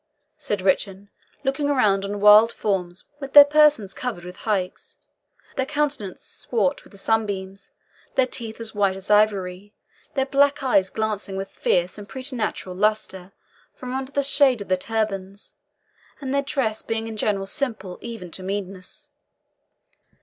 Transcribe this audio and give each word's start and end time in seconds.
said 0.35 0.61
Richard, 0.63 1.09
looking 1.43 1.69
around 1.69 2.03
on 2.03 2.19
wild 2.19 2.51
forms 2.51 3.05
with 3.19 3.33
their 3.33 3.45
persons 3.45 3.93
covered 3.93 4.23
with 4.25 4.35
haiks, 4.37 4.97
their 5.57 5.65
countenance 5.67 6.23
swart 6.25 6.83
with 6.83 6.89
the 6.91 6.97
sunbeams, 6.97 7.69
their 8.15 8.25
teeth 8.25 8.59
as 8.59 8.73
white 8.73 8.95
as 8.95 9.11
ivory, 9.11 9.75
their 10.15 10.25
black 10.25 10.63
eyes 10.63 10.89
glancing 10.89 11.35
with 11.37 11.49
fierce 11.51 11.99
and 11.99 12.09
preternatural 12.09 12.75
lustre 12.75 13.31
from 13.75 13.93
under 13.93 14.11
the 14.11 14.23
shade 14.23 14.59
of 14.63 14.69
their 14.69 14.75
turbans, 14.75 15.53
and 16.19 16.33
their 16.33 16.41
dress 16.41 16.81
being 16.81 17.07
in 17.07 17.15
general 17.15 17.45
simple 17.45 17.99
even 18.01 18.31
to 18.31 18.41
meanness. 18.41 19.07